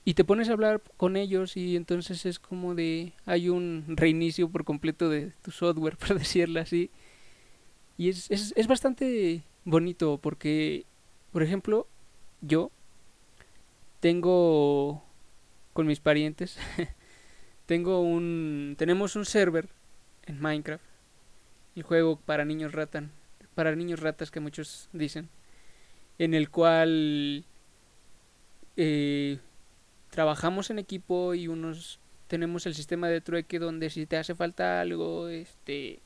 y 0.08 0.14
te 0.14 0.24
pones 0.24 0.50
a 0.50 0.54
hablar 0.54 0.84
con 0.98 1.18
ellos 1.18 1.58
y 1.58 1.76
entonces 1.76 2.28
es 2.28 2.38
como 2.38 2.76
de 2.76 3.14
hay 3.26 3.50
un 3.50 3.84
reinicio 3.88 4.48
por 4.50 4.64
completo 4.64 5.10
de 5.10 5.32
tu 5.42 5.50
software, 5.50 5.98
por 6.08 6.18
decirlo 6.20 6.62
así. 6.62 6.92
Y 7.98 8.10
es, 8.10 8.30
es, 8.30 8.54
es 8.56 8.68
bastante 8.68 9.44
bonito 9.64 10.20
porque, 10.22 10.86
por 11.32 11.42
ejemplo, 11.42 11.88
yo 12.42 12.72
tengo 14.00 15.04
con 15.74 15.88
mis 15.88 16.00
parientes, 16.00 16.58
tengo 17.66 18.02
un, 18.02 18.76
tenemos 18.78 19.16
un 19.16 19.26
server 19.26 19.70
en 20.28 20.40
Minecraft, 20.40 20.84
el 21.76 21.84
juego 21.84 22.18
para 22.18 22.46
niños 22.46 22.74
ratan, 22.74 23.12
para 23.56 23.76
niños 23.76 24.02
ratas 24.02 24.30
que 24.30 24.40
muchos 24.40 24.88
dicen, 24.94 25.30
en 26.20 26.36
el 26.36 26.50
cual 26.52 27.46
eh, 28.78 29.40
trabajamos 30.16 30.70
en 30.70 30.80
equipo 30.80 31.34
y 31.34 31.50
unos 31.50 32.00
tenemos 32.30 32.66
el 32.66 32.74
sistema 32.74 33.10
de 33.10 33.20
trueque 33.20 33.60
donde 33.60 33.90
si 33.90 34.06
te 34.06 34.16
hace 34.16 34.34
falta 34.34 34.80
algo, 34.80 35.28
este 35.28 36.00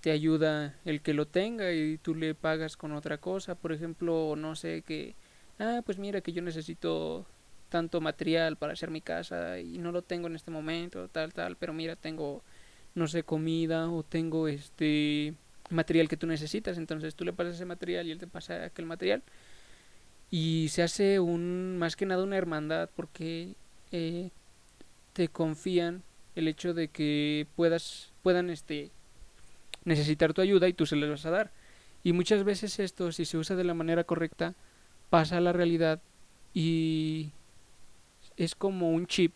te 0.00 0.10
ayuda 0.10 0.74
el 0.84 1.00
que 1.00 1.14
lo 1.14 1.28
tenga 1.28 1.72
y 1.72 1.96
tú 1.98 2.16
le 2.16 2.34
pagas 2.34 2.76
con 2.76 2.90
otra 2.90 3.18
cosa, 3.18 3.54
por 3.54 3.72
ejemplo, 3.72 4.34
no 4.36 4.56
sé 4.56 4.82
que 4.82 5.14
ah, 5.60 5.82
pues 5.86 5.98
mira 5.98 6.22
que 6.22 6.32
yo 6.32 6.42
necesito 6.42 7.24
tanto 7.68 8.00
material 8.00 8.56
para 8.56 8.72
hacer 8.72 8.90
mi 8.90 9.00
casa 9.00 9.60
y 9.60 9.78
no 9.78 9.92
lo 9.92 10.02
tengo 10.02 10.26
en 10.26 10.34
este 10.34 10.50
momento, 10.50 11.06
tal 11.06 11.32
tal, 11.32 11.54
pero 11.54 11.72
mira, 11.72 11.94
tengo 11.94 12.42
no 12.96 13.06
sé, 13.06 13.22
comida 13.22 13.88
o 13.88 14.02
tengo 14.02 14.48
este 14.48 15.34
material 15.70 16.08
que 16.08 16.16
tú 16.16 16.26
necesitas, 16.26 16.78
entonces 16.78 17.14
tú 17.14 17.24
le 17.24 17.32
pasas 17.32 17.54
ese 17.54 17.64
material 17.64 18.08
y 18.08 18.10
él 18.10 18.18
te 18.18 18.26
pasa 18.26 18.64
aquel 18.64 18.86
material 18.86 19.22
y 20.32 20.68
se 20.70 20.82
hace 20.82 21.20
un 21.20 21.76
más 21.76 21.94
que 21.94 22.06
nada 22.06 22.24
una 22.24 22.38
hermandad 22.38 22.88
porque 22.96 23.54
eh, 23.92 24.30
te 25.12 25.28
confían 25.28 26.02
el 26.34 26.48
hecho 26.48 26.72
de 26.72 26.88
que 26.88 27.46
puedas 27.54 28.10
puedan 28.22 28.48
este 28.48 28.90
necesitar 29.84 30.32
tu 30.32 30.40
ayuda 30.40 30.68
y 30.68 30.72
tú 30.72 30.86
se 30.86 30.96
les 30.96 31.10
vas 31.10 31.26
a 31.26 31.30
dar 31.30 31.50
y 32.02 32.14
muchas 32.14 32.44
veces 32.44 32.78
esto 32.80 33.12
si 33.12 33.26
se 33.26 33.36
usa 33.36 33.56
de 33.56 33.64
la 33.64 33.74
manera 33.74 34.04
correcta 34.04 34.54
pasa 35.10 35.36
a 35.36 35.42
la 35.42 35.52
realidad 35.52 36.00
y 36.54 37.30
es 38.38 38.54
como 38.54 38.90
un 38.90 39.06
chip 39.06 39.34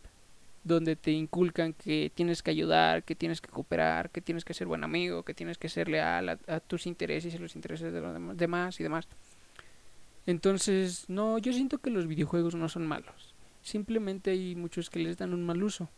donde 0.65 0.97
te 0.97 1.11
inculcan 1.13 1.75
que 1.75 2.11
tienes 2.13 2.43
que 2.43 2.51
ayudar, 2.51 3.05
que 3.05 3.15
tienes 3.15 3.41
que 3.43 3.51
cooperar, 3.51 4.11
que 4.11 4.23
tienes 4.23 4.45
que 4.45 4.55
ser 4.55 4.67
buen 4.67 4.83
amigo, 4.83 5.23
que 5.23 5.35
tienes 5.35 5.59
que 5.59 5.69
ser 5.69 5.89
leal 5.89 6.29
a, 6.29 6.39
a 6.49 6.59
tus 6.59 6.87
intereses 6.87 7.35
y 7.35 7.37
a 7.37 7.41
los 7.41 7.55
intereses 7.55 7.93
de 7.93 8.01
los 8.01 8.37
demás 8.37 8.81
y 8.81 8.83
demás. 8.83 9.07
Entonces, 10.27 11.05
no, 11.09 11.39
yo 11.39 11.53
siento 11.53 11.79
que 11.79 11.91
los 11.91 12.07
videojuegos 12.07 12.55
no 12.55 12.69
son 12.69 12.87
malos. 12.87 13.35
Simplemente 13.63 14.33
hay 14.33 14.57
muchos 14.57 14.91
que 14.91 14.99
les 14.99 15.17
dan 15.17 15.33
un 15.33 15.45
mal 15.45 15.63
uso. 15.63 15.89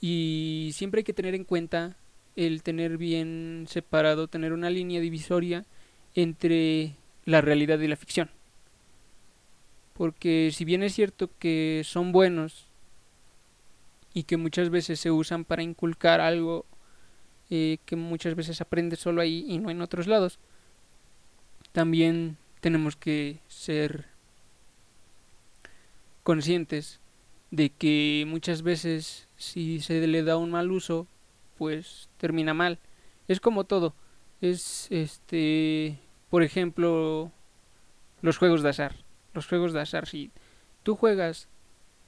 Y 0.00 0.70
siempre 0.74 1.00
hay 1.00 1.04
que 1.04 1.12
tener 1.12 1.34
en 1.34 1.44
cuenta 1.44 1.96
el 2.36 2.62
tener 2.62 2.98
bien 2.98 3.66
separado, 3.68 4.28
tener 4.28 4.52
una 4.52 4.70
línea 4.70 5.00
divisoria 5.00 5.64
entre 6.14 6.94
la 7.24 7.40
realidad 7.40 7.78
y 7.80 7.88
la 7.88 7.96
ficción. 7.96 8.30
Porque 9.92 10.50
si 10.52 10.64
bien 10.64 10.82
es 10.84 10.94
cierto 10.94 11.30
que 11.38 11.82
son 11.84 12.12
buenos 12.12 12.66
y 14.14 14.22
que 14.22 14.36
muchas 14.36 14.70
veces 14.70 15.00
se 15.00 15.10
usan 15.10 15.44
para 15.44 15.62
inculcar 15.62 16.20
algo 16.20 16.64
eh, 17.50 17.78
que 17.84 17.96
muchas 17.96 18.34
veces 18.36 18.60
aprende 18.60 18.94
solo 18.94 19.20
ahí 19.20 19.44
y 19.48 19.58
no 19.58 19.70
en 19.70 19.80
otros 19.80 20.06
lados, 20.06 20.38
también 21.72 22.36
tenemos 22.60 22.96
que 22.96 23.38
ser 23.48 24.06
conscientes 26.22 27.00
de 27.50 27.70
que 27.70 28.24
muchas 28.26 28.62
veces 28.62 29.28
si 29.36 29.80
se 29.80 30.06
le 30.06 30.22
da 30.22 30.36
un 30.36 30.50
mal 30.50 30.70
uso, 30.70 31.06
pues 31.56 32.08
termina 32.18 32.54
mal. 32.54 32.78
Es 33.28 33.40
como 33.40 33.64
todo. 33.64 33.94
Es 34.40 34.88
este, 34.90 35.98
por 36.30 36.42
ejemplo, 36.42 37.32
los 38.20 38.38
juegos 38.38 38.62
de 38.62 38.70
azar. 38.70 38.96
Los 39.34 39.46
juegos 39.46 39.72
de 39.72 39.80
azar 39.80 40.06
si 40.06 40.30
tú 40.82 40.96
juegas 40.96 41.48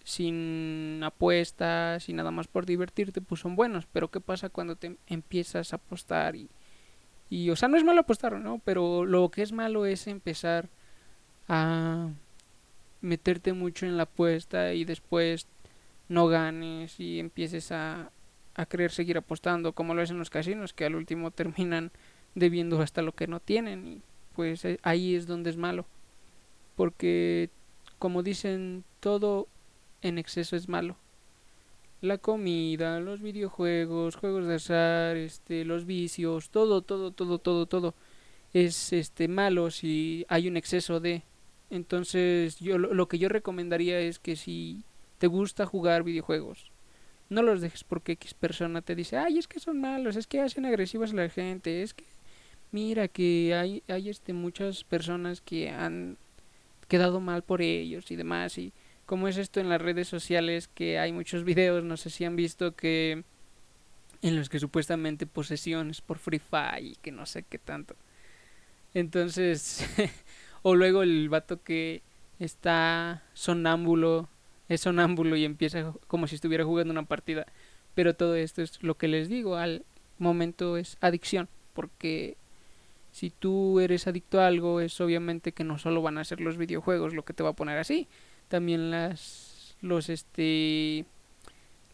sin 0.05 1.01
apuestas 1.05 2.09
y 2.09 2.13
nada 2.13 2.31
más 2.31 2.49
por 2.49 2.67
divertirte, 2.67 3.21
pues 3.21 3.41
son 3.41 3.57
buenos, 3.57 3.87
pero 3.87 4.11
¿qué 4.11 4.21
pasa 4.21 4.49
cuando 4.49 4.77
te 4.77 4.97
empiezas 5.07 5.73
a 5.73 5.77
apostar 5.77 6.37
y 6.37 6.49
y, 7.31 7.51
o 7.51 7.57
sea, 7.57 7.69
no 7.69 7.77
es 7.77 7.85
malo 7.85 8.01
apostar, 8.01 8.39
¿no? 8.41 8.61
Pero 8.65 9.07
lo 9.07 9.31
que 9.31 9.43
es 9.43 9.53
malo 9.53 9.87
es 9.87 10.09
empezar 10.09 10.69
a 11.49 12.11
meterte 13.01 13.53
mucho 13.53 13.87
en 13.87 13.97
la 13.97 14.03
apuesta 14.03 14.75
y 14.75 14.85
después 14.85 15.47
no 16.09 16.27
ganes 16.27 16.99
y 16.99 17.21
empieces 17.21 17.71
a, 17.73 18.11
a 18.57 18.67
querer 18.67 18.91
seguir 18.91 19.17
apostando, 19.17 19.73
como 19.73 19.95
lo 19.95 20.03
es 20.03 20.11
en 20.11 20.19
los 20.19 20.29
casinos, 20.29 20.73
que 20.73 20.85
al 20.85 20.97
último 20.97 21.31
terminan 21.31 21.93
debiendo 22.35 22.83
hasta 22.83 23.01
lo 23.01 23.13
que 23.13 23.29
no 23.29 23.39
tienen. 23.41 23.87
Y 23.87 24.03
pues 24.35 24.65
eh, 24.65 24.81
ahí 24.83 25.15
es 25.15 25.27
donde 25.27 25.51
es 25.51 25.57
malo. 25.57 25.87
Porque, 26.75 27.51
como 27.99 28.23
dicen, 28.25 28.85
todo 28.99 29.47
en 30.03 30.19
exceso 30.19 30.57
es 30.57 30.69
malo 30.69 30.97
la 32.01 32.19
comida, 32.19 33.01
los 33.01 33.21
videojuegos, 33.21 34.17
juegos 34.17 34.47
de 34.47 34.55
azar, 34.55 35.17
este, 35.17 35.65
los 35.65 35.87
vicios, 35.87 36.51
todo, 36.51 36.83
todo, 36.83 37.11
todo, 37.13 37.39
todo, 37.39 37.67
todo 37.67 37.95
es 38.53 38.93
este 38.93 39.29
malo 39.29 39.71
si 39.71 40.25
hay 40.29 40.49
un 40.49 40.57
exceso 40.57 41.01
de. 41.01 41.23
Entonces, 41.71 42.59
yo 42.59 42.79
lo, 42.79 43.09
que 43.09 43.19
yo 43.19 43.29
recomendaría 43.29 44.01
es 44.01 44.19
que 44.19 44.35
si 44.37 44.83
te 45.19 45.29
gusta 45.29 45.67
jugar 45.67 46.03
videojuegos, 46.03 46.73
no 47.29 47.43
los 47.43 47.61
dejes 47.61 47.85
porque 47.85 48.13
X 48.13 48.35
persona 48.35 48.83
te 48.83 48.97
dice, 48.97 49.17
"Ay, 49.19 49.39
es 49.39 49.47
que 49.47 49.61
son 49.61 49.81
malos, 49.81 50.17
es 50.17 50.27
que 50.27 50.41
hacen 50.41 50.67
agresivos 50.67 51.13
a 51.13 51.17
la 51.17 51.29
gente, 51.29 51.83
es 51.83 51.95
que 51.95 52.05
mira 52.73 53.09
que 53.09 53.55
hay 53.55 53.83
hay 53.89 54.09
este 54.09 54.33
muchas 54.33 54.85
personas 54.85 55.41
que 55.41 55.71
han 55.71 56.17
quedado 56.89 57.21
mal 57.21 57.43
por 57.43 57.63
ellos 57.63 58.11
y 58.11 58.17
demás 58.17 58.59
y 58.59 58.73
cómo 59.11 59.27
es 59.27 59.39
esto 59.39 59.59
en 59.59 59.69
las 59.69 59.83
redes 59.83 60.07
sociales, 60.07 60.69
que 60.73 61.01
hay 61.01 61.11
muchos 61.11 61.43
videos, 61.43 61.83
no 61.83 61.97
sé 61.97 62.11
si 62.11 62.25
han 62.25 62.37
visto 62.37 62.77
que 62.77 63.25
en 64.23 64.37
los 64.37 64.49
que 64.49 64.61
supuestamente 64.61 65.27
posesiones 65.27 66.01
por 66.01 66.19
Free 66.19 66.39
Fire 66.39 66.85
y 66.85 66.95
que 66.95 67.11
no 67.11 67.27
sé 67.27 67.43
qué 67.43 67.59
tanto. 67.59 67.97
Entonces, 68.95 69.85
o 70.63 70.77
luego 70.77 71.03
el 71.03 71.29
vato 71.29 71.61
que 71.61 72.03
está 72.39 73.25
sonámbulo, 73.35 74.29
es 74.69 74.83
sonámbulo 74.83 75.35
y 75.35 75.45
empieza 75.45 75.93
como 76.07 76.29
si 76.29 76.37
estuviera 76.37 76.65
jugando 76.65 76.93
una 76.93 77.03
partida. 77.03 77.47
Pero 77.97 78.15
todo 78.15 78.37
esto 78.37 78.63
es 78.63 78.81
lo 78.81 78.97
que 78.97 79.09
les 79.09 79.29
digo, 79.29 79.57
al 79.57 79.85
momento 80.19 80.77
es 80.77 80.99
adicción, 81.01 81.49
porque 81.75 82.37
si 83.11 83.31
tú 83.31 83.81
eres 83.81 84.07
adicto 84.07 84.41
a 84.41 84.47
algo 84.47 84.81
es 84.81 85.01
obviamente 85.01 85.51
que 85.51 85.65
no 85.65 85.81
solo 85.81 86.01
van 86.01 86.19
a 86.19 86.25
ser 86.25 86.41
los 86.41 86.57
videojuegos 86.57 87.13
lo 87.13 87.25
que 87.25 87.35
te 87.35 87.43
va 87.43 87.49
a 87.49 87.55
poner 87.55 87.77
así, 87.77 88.07
también 88.51 88.91
las 88.91 89.77
los 89.81 90.11
este 90.11 91.07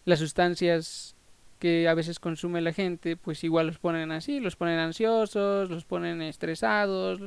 las 0.04 0.18
sustancias 0.18 1.14
que 1.60 1.86
a 1.86 1.94
veces 1.94 2.18
consume 2.18 2.60
la 2.60 2.72
gente 2.72 3.16
pues 3.16 3.44
igual 3.44 3.68
los 3.68 3.78
ponen 3.78 4.10
así 4.10 4.40
los 4.40 4.56
ponen 4.56 4.80
ansiosos 4.80 5.70
los 5.70 5.84
ponen 5.84 6.22
estresados 6.22 7.20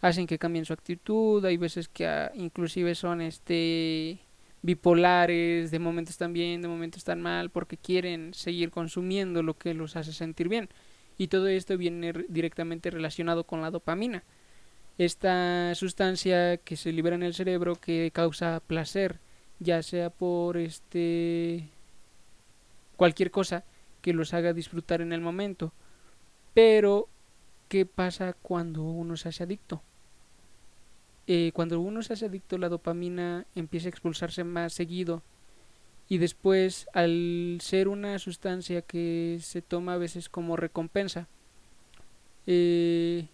hacen 0.00 0.26
que 0.26 0.38
cambien 0.38 0.64
su 0.64 0.72
actitud 0.72 1.44
hay 1.44 1.56
veces 1.56 1.88
que 1.88 2.06
ah, 2.06 2.32
inclusive 2.34 2.94
son 2.94 3.20
este 3.20 4.18
bipolares 4.62 5.70
de 5.70 5.78
momentos 5.78 6.12
están 6.12 6.32
bien 6.32 6.62
de 6.62 6.68
momentos 6.68 6.98
están 6.98 7.22
mal 7.22 7.50
porque 7.50 7.76
quieren 7.76 8.34
seguir 8.34 8.70
consumiendo 8.70 9.42
lo 9.42 9.54
que 9.56 9.74
los 9.74 9.94
hace 9.96 10.12
sentir 10.12 10.48
bien. 10.48 10.68
Y 11.18 11.28
todo 11.28 11.46
esto 11.46 11.78
viene 11.78 12.12
directamente 12.28 12.90
relacionado 12.90 13.44
con 13.44 13.62
la 13.62 13.70
dopamina 13.70 14.22
esta 14.98 15.74
sustancia 15.74 16.56
que 16.58 16.76
se 16.76 16.92
libera 16.92 17.16
en 17.16 17.22
el 17.22 17.34
cerebro 17.34 17.76
que 17.76 18.10
causa 18.12 18.60
placer, 18.66 19.20
ya 19.58 19.82
sea 19.82 20.10
por 20.10 20.56
este 20.56 21.68
cualquier 22.96 23.30
cosa 23.30 23.64
que 24.00 24.12
los 24.12 24.34
haga 24.34 24.52
disfrutar 24.52 25.00
en 25.00 25.12
el 25.12 25.20
momento. 25.20 25.72
Pero, 26.54 27.08
¿qué 27.68 27.84
pasa 27.84 28.34
cuando 28.40 28.82
uno 28.82 29.16
se 29.16 29.28
hace 29.28 29.42
adicto? 29.42 29.82
Eh, 31.26 31.50
cuando 31.54 31.80
uno 31.80 32.02
se 32.02 32.14
hace 32.14 32.26
adicto, 32.26 32.56
la 32.56 32.68
dopamina 32.68 33.46
empieza 33.54 33.88
a 33.88 33.90
expulsarse 33.90 34.44
más 34.44 34.72
seguido. 34.72 35.22
Y 36.08 36.18
después, 36.18 36.86
al 36.92 37.58
ser 37.60 37.88
una 37.88 38.18
sustancia 38.18 38.80
que 38.82 39.38
se 39.42 39.60
toma 39.60 39.94
a 39.94 39.98
veces 39.98 40.28
como 40.28 40.56
recompensa, 40.56 41.26
eh, 42.46 43.26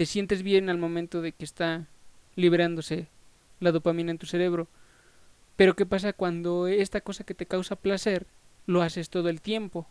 te 0.00 0.06
sientes 0.06 0.42
bien 0.42 0.70
al 0.70 0.78
momento 0.78 1.20
de 1.20 1.32
que 1.32 1.44
está 1.44 1.86
liberándose 2.34 3.08
la 3.58 3.70
dopamina 3.70 4.10
en 4.10 4.16
tu 4.16 4.24
cerebro. 4.24 4.66
Pero 5.56 5.76
¿qué 5.76 5.84
pasa 5.84 6.14
cuando 6.14 6.68
esta 6.68 7.02
cosa 7.02 7.24
que 7.24 7.34
te 7.34 7.44
causa 7.44 7.76
placer 7.76 8.26
lo 8.64 8.80
haces 8.80 9.10
todo 9.10 9.28
el 9.28 9.42
tiempo? 9.42 9.86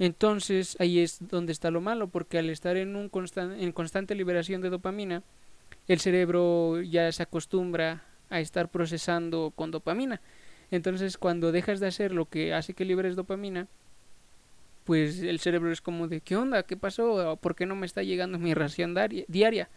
Entonces 0.00 0.76
ahí 0.80 0.98
es 0.98 1.18
donde 1.20 1.52
está 1.52 1.70
lo 1.70 1.80
malo, 1.80 2.08
porque 2.08 2.36
al 2.36 2.50
estar 2.50 2.76
en, 2.76 2.96
un 2.96 3.12
en 3.60 3.70
constante 3.70 4.16
liberación 4.16 4.60
de 4.60 4.70
dopamina, 4.70 5.22
el 5.86 6.00
cerebro 6.00 6.80
ya 6.82 7.12
se 7.12 7.22
acostumbra 7.22 8.02
a 8.28 8.40
estar 8.40 8.72
procesando 8.72 9.52
con 9.54 9.70
dopamina. 9.70 10.20
Entonces 10.72 11.16
cuando 11.16 11.52
dejas 11.52 11.78
de 11.78 11.86
hacer 11.86 12.10
lo 12.10 12.28
que 12.28 12.54
hace 12.54 12.74
que 12.74 12.84
liberes 12.84 13.14
dopamina, 13.14 13.68
pues 14.90 15.22
el 15.22 15.38
cerebro 15.38 15.70
es 15.70 15.80
como 15.80 16.08
de 16.08 16.20
¿qué 16.20 16.34
onda? 16.34 16.64
¿Qué 16.64 16.76
pasó? 16.76 17.38
¿Por 17.40 17.54
qué 17.54 17.64
no 17.64 17.76
me 17.76 17.86
está 17.86 18.02
llegando 18.02 18.40
mi 18.40 18.54
ración 18.54 18.96
diaria? 19.28 19.68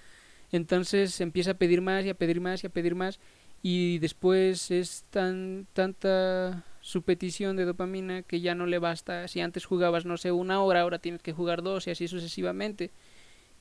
Entonces 0.51 1.22
empieza 1.22 1.51
a 1.51 1.53
pedir 1.53 1.82
más 1.82 2.03
y 2.03 2.10
a 2.10 2.15
pedir 2.15 2.41
más 2.41 2.63
y 2.63 2.65
a 2.65 2.72
pedir 2.72 2.96
más 2.96 3.20
y 3.62 4.00
después 4.00 4.72
es 4.72 5.05
tan 5.12 5.67
tanta 5.74 6.65
su 6.82 7.03
petición 7.03 7.55
de 7.55 7.65
dopamina 7.65 8.24
que 8.24 8.41
ya 8.41 8.55
no 8.55 8.65
le 8.65 8.79
basta. 8.79 9.27
Si 9.27 9.39
antes 9.39 9.65
jugabas, 9.65 10.03
no 10.03 10.17
sé, 10.17 10.32
una 10.32 10.63
hora, 10.63 10.82
ahora 10.82 10.98
tienes 10.98 11.22
que 11.22 11.32
jugar 11.32 11.62
dos 11.62 11.86
y 11.86 11.91
así 11.91 12.08
sucesivamente. 12.08 12.89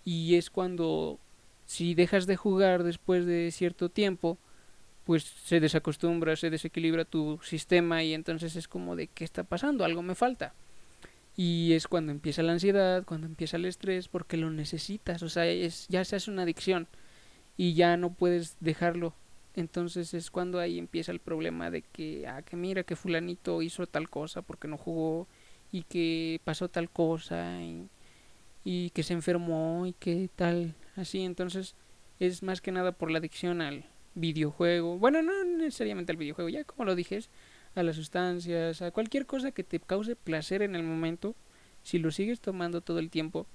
Y 0.07 0.37
es 0.37 0.49
cuando, 0.49 1.19
si 1.67 1.95
dejas 1.95 2.27
de 2.27 2.37
jugar 2.37 2.83
después 2.83 3.27
de 3.27 3.51
cierto 3.51 3.91
tiempo, 3.91 4.39
pues 5.05 5.25
se 5.25 5.61
desacostumbra, 5.61 6.35
se 6.35 6.49
desequilibra 6.49 7.05
tu 7.05 7.41
sistema 7.43 8.03
y 8.05 8.15
entonces 8.15 8.57
es 8.57 8.69
como 8.69 8.97
de 8.97 9.09
qué 9.09 9.25
está 9.25 9.45
pasando, 9.45 9.85
algo 9.85 10.01
me 10.01 10.15
falta. 10.15 10.55
Y 11.37 11.73
es 11.73 11.89
cuando 11.89 12.13
empieza 12.13 12.43
la 12.43 12.53
ansiedad, 12.53 13.05
cuando 13.05 13.27
empieza 13.27 13.57
el 13.57 13.65
estrés, 13.65 14.09
porque 14.09 14.37
lo 14.37 14.51
necesitas, 14.51 15.23
o 15.23 15.29
sea, 15.29 15.47
es, 15.47 15.87
ya 15.89 16.05
se 16.05 16.17
hace 16.17 16.31
una 16.31 16.43
adicción 16.43 16.89
y 17.57 17.75
ya 17.75 17.97
no 17.97 18.13
puedes 18.13 18.57
dejarlo 18.61 19.15
entonces 19.55 20.15
es 20.15 20.31
cuando 20.31 20.61
ahí 20.61 20.79
empieza 20.79 21.13
el 21.13 21.21
problema 21.21 21.71
de 21.71 21.83
que, 21.83 22.27
ah, 22.27 22.43
que 22.43 22.57
mira 22.57 22.85
que 22.85 22.97
fulanito 22.97 23.61
hizo 23.63 23.87
tal 23.87 24.09
cosa 24.09 24.43
porque 24.43 24.69
no 24.69 24.79
jugó 24.79 25.29
y 25.71 25.83
que 25.83 26.41
pasó 26.45 26.69
tal 26.69 26.91
cosa 26.91 27.59
y, 28.65 28.91
que 28.91 29.03
se 29.03 29.13
enfermó 29.13 29.87
y 29.87 29.93
que 29.93 30.31
tal, 30.37 30.75
así. 30.97 31.23
Entonces 31.23 31.75
es 32.19 32.43
más 32.43 32.61
que 32.61 32.73
nada 32.73 32.93
por 32.93 33.11
la 33.11 33.19
adicción 33.19 33.61
al 33.61 33.85
videojuego. 34.15 34.99
Bueno, 34.99 35.23
no 35.23 35.45
necesariamente 35.45 36.13
al 36.13 36.19
videojuego, 36.19 36.49
ya 36.49 36.65
como 36.65 36.85
lo 36.85 36.95
dije, 36.95 37.21
a 37.75 37.83
las 37.83 37.97
sustancias, 37.97 38.83
a 38.83 38.91
cualquier 38.91 39.27
cosa 39.27 39.53
que 39.53 39.65
te 39.65 39.81
cause 39.81 40.17
placer 40.17 40.63
en 40.63 40.75
el 40.75 40.83
momento. 40.83 41.35
Si 41.83 41.99
lo 41.99 42.11
sigues 42.11 42.41
tomando 42.41 42.81
todo 42.81 42.99
el 42.99 43.11
tiempo, 43.11 43.47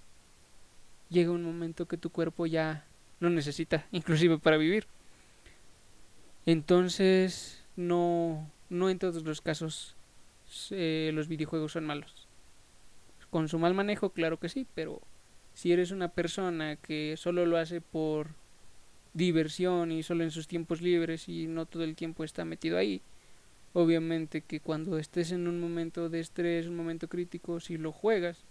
llega 1.09 1.31
un 1.31 1.43
momento 1.43 1.87
que 1.87 1.97
tu 1.97 2.09
cuerpo 2.09 2.45
ya 2.45 2.85
no 3.19 3.29
necesita, 3.29 3.87
inclusive 3.91 4.37
para 4.37 4.57
vivir. 4.57 4.87
Entonces, 6.45 7.63
no, 7.75 8.49
no 8.69 8.89
en 8.89 8.99
todos 8.99 9.23
los 9.23 9.41
casos 9.41 9.95
eh, 10.71 11.11
los 11.13 11.27
videojuegos 11.27 11.73
son 11.73 11.85
malos. 11.85 12.27
Con 13.29 13.49
su 13.49 13.59
mal 13.59 13.73
manejo, 13.73 14.11
claro 14.11 14.37
que 14.37 14.49
sí, 14.49 14.65
pero 14.73 15.01
si 15.53 15.71
eres 15.73 15.91
una 15.91 16.07
persona 16.07 16.77
que 16.77 17.15
solo 17.17 17.45
lo 17.45 17.57
hace 17.57 17.81
por 17.81 18.29
diversión 19.13 19.91
y 19.91 20.03
solo 20.03 20.23
en 20.23 20.31
sus 20.31 20.47
tiempos 20.47 20.81
libres 20.81 21.27
y 21.27 21.47
no 21.47 21.65
todo 21.65 21.83
el 21.83 21.95
tiempo 21.95 22.23
está 22.23 22.45
metido 22.45 22.77
ahí, 22.77 23.01
obviamente 23.73 24.41
que 24.41 24.59
cuando 24.59 24.97
estés 24.97 25.31
en 25.31 25.47
un 25.47 25.59
momento 25.59 26.09
de 26.09 26.19
estrés, 26.19 26.67
un 26.67 26.75
momento 26.75 27.07
crítico, 27.07 27.59
si 27.59 27.77
lo 27.77 27.91
juegas, 27.91 28.45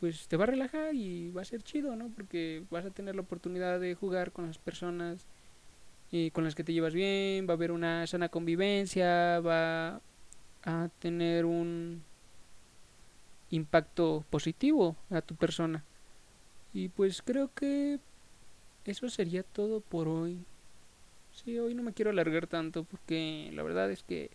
pues 0.00 0.28
te 0.28 0.36
va 0.36 0.44
a 0.44 0.48
relajar 0.48 0.94
y 0.94 1.30
va 1.30 1.42
a 1.42 1.46
ser 1.46 1.62
chido, 1.62 1.96
¿no? 1.96 2.10
Porque 2.14 2.64
vas 2.70 2.84
a 2.84 2.90
tener 2.90 3.14
la 3.14 3.22
oportunidad 3.22 3.80
de 3.80 3.94
jugar 3.94 4.32
con 4.32 4.46
las 4.46 4.58
personas 4.58 5.26
y 6.10 6.30
con 6.30 6.44
las 6.44 6.54
que 6.54 6.64
te 6.64 6.72
llevas 6.72 6.94
bien, 6.94 7.46
va 7.48 7.52
a 7.52 7.56
haber 7.56 7.72
una 7.72 8.06
sana 8.06 8.28
convivencia, 8.28 9.40
va 9.40 10.00
a 10.64 10.88
tener 11.00 11.44
un 11.44 12.02
impacto 13.50 14.24
positivo 14.30 14.96
a 15.10 15.22
tu 15.22 15.34
persona. 15.34 15.84
Y 16.72 16.88
pues 16.88 17.22
creo 17.22 17.50
que 17.54 17.98
eso 18.84 19.08
sería 19.08 19.42
todo 19.42 19.80
por 19.80 20.08
hoy. 20.08 20.38
Sí, 21.44 21.58
hoy 21.58 21.74
no 21.74 21.82
me 21.82 21.92
quiero 21.92 22.10
alargar 22.10 22.46
tanto 22.46 22.84
porque 22.84 23.50
la 23.52 23.62
verdad 23.62 23.90
es 23.90 24.02
que 24.02 24.30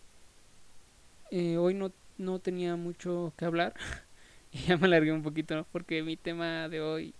eh, 1.31 1.57
hoy 1.57 1.73
no, 1.73 1.91
no 2.17 2.39
tenía 2.39 2.75
mucho 2.75 3.33
que 3.37 3.45
hablar. 3.45 3.73
y 4.51 4.59
ya 4.59 4.77
me 4.77 4.85
alargué 4.85 5.11
un 5.11 5.23
poquito 5.23 5.65
porque 5.71 6.03
mi 6.03 6.15
tema 6.15 6.69
de 6.69 6.81
hoy 6.81 7.13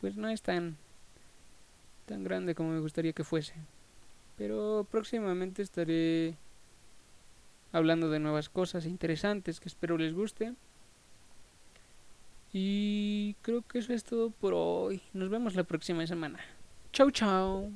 pues 0.00 0.16
no 0.16 0.28
es 0.28 0.42
tan 0.42 0.76
tan 2.06 2.22
grande 2.22 2.54
como 2.54 2.70
me 2.70 2.80
gustaría 2.80 3.14
que 3.14 3.24
fuese. 3.24 3.54
Pero 4.36 4.86
próximamente 4.90 5.62
estaré 5.62 6.36
hablando 7.72 8.10
de 8.10 8.18
nuevas 8.18 8.50
cosas 8.50 8.84
interesantes 8.84 9.58
que 9.58 9.68
espero 9.68 9.96
les 9.96 10.12
guste. 10.12 10.52
Y 12.52 13.34
creo 13.42 13.62
que 13.62 13.78
eso 13.78 13.92
es 13.94 14.04
todo 14.04 14.30
por 14.30 14.52
hoy. 14.54 15.00
Nos 15.12 15.30
vemos 15.30 15.54
la 15.54 15.64
próxima 15.64 16.06
semana. 16.06 16.40
Chau, 16.92 17.10
chau. 17.10 17.72